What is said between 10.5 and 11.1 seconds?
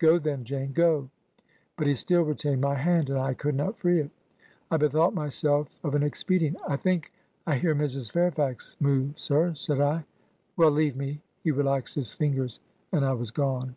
'Well, leave